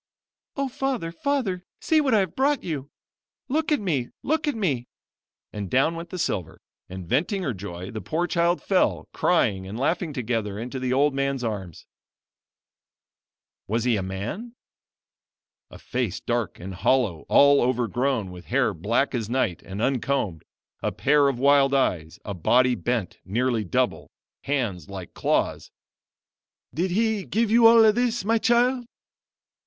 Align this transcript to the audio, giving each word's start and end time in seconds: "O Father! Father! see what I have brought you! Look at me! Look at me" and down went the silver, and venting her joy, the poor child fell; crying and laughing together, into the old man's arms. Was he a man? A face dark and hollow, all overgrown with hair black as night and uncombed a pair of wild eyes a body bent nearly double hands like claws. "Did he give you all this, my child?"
"O 0.55 0.67
Father! 0.67 1.11
Father! 1.11 1.63
see 1.79 2.01
what 2.01 2.15
I 2.15 2.21
have 2.21 2.35
brought 2.35 2.63
you! 2.63 2.89
Look 3.49 3.71
at 3.71 3.79
me! 3.79 4.09
Look 4.23 4.47
at 4.47 4.55
me" 4.55 4.87
and 5.53 5.69
down 5.69 5.93
went 5.95 6.09
the 6.09 6.17
silver, 6.17 6.59
and 6.89 7.05
venting 7.07 7.43
her 7.43 7.53
joy, 7.53 7.91
the 7.91 8.01
poor 8.01 8.25
child 8.25 8.63
fell; 8.63 9.07
crying 9.13 9.67
and 9.67 9.79
laughing 9.79 10.11
together, 10.11 10.57
into 10.57 10.79
the 10.79 10.91
old 10.91 11.13
man's 11.13 11.43
arms. 11.43 11.85
Was 13.67 13.83
he 13.83 13.95
a 13.95 14.01
man? 14.01 14.55
A 15.69 15.77
face 15.77 16.19
dark 16.19 16.59
and 16.59 16.73
hollow, 16.73 17.27
all 17.29 17.61
overgrown 17.61 18.31
with 18.31 18.45
hair 18.45 18.73
black 18.73 19.13
as 19.13 19.29
night 19.29 19.61
and 19.61 19.83
uncombed 19.83 20.43
a 20.81 20.91
pair 20.91 21.27
of 21.27 21.37
wild 21.37 21.75
eyes 21.75 22.17
a 22.25 22.33
body 22.33 22.73
bent 22.73 23.19
nearly 23.23 23.63
double 23.63 24.09
hands 24.45 24.89
like 24.89 25.13
claws. 25.13 25.69
"Did 26.73 26.89
he 26.89 27.23
give 27.23 27.51
you 27.51 27.67
all 27.67 27.93
this, 27.93 28.25
my 28.25 28.39
child?" 28.39 28.87